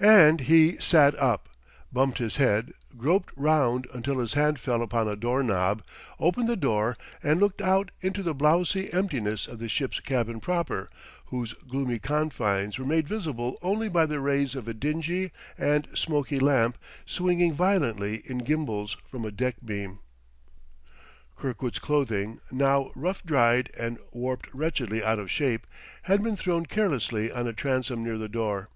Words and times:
And 0.00 0.40
he 0.40 0.78
sat 0.78 1.14
up, 1.20 1.50
bumped 1.92 2.16
his 2.16 2.36
head, 2.36 2.72
groped 2.96 3.28
round 3.36 3.86
until 3.92 4.18
his 4.18 4.32
hand 4.32 4.58
fell 4.58 4.80
upon 4.80 5.06
a 5.06 5.14
doorknob, 5.14 5.82
opened 6.18 6.48
the 6.48 6.56
door, 6.56 6.96
and 7.22 7.38
looked 7.38 7.60
out 7.60 7.90
into 8.00 8.22
the 8.22 8.34
blowsy 8.34 8.90
emptiness 8.94 9.46
of 9.46 9.58
the 9.58 9.68
ship's 9.68 10.00
cabin 10.00 10.40
proper, 10.40 10.88
whose 11.26 11.52
gloomy 11.52 11.98
confines 11.98 12.78
were 12.78 12.86
made 12.86 13.06
visible 13.06 13.58
only 13.60 13.90
by 13.90 14.06
the 14.06 14.20
rays 14.20 14.54
of 14.54 14.66
a 14.68 14.72
dingy 14.72 15.32
and 15.58 15.86
smoky 15.94 16.38
lamp 16.38 16.78
swinging 17.04 17.52
violently 17.52 18.22
in 18.24 18.38
gimbals 18.38 18.96
from 19.10 19.26
a 19.26 19.30
deck 19.30 19.56
beam. 19.62 19.98
Kirkwood's 21.36 21.78
clothing, 21.78 22.40
now 22.50 22.90
rough 22.94 23.22
dried 23.22 23.70
and 23.78 23.98
warped 24.12 24.46
wretchedly 24.54 25.04
out 25.04 25.18
of 25.18 25.30
shape, 25.30 25.66
had 26.04 26.22
been 26.22 26.36
thrown 26.38 26.64
carelessly 26.64 27.30
on 27.30 27.46
a 27.46 27.52
transom 27.52 28.02
near 28.02 28.16
the 28.16 28.30
door. 28.30 28.70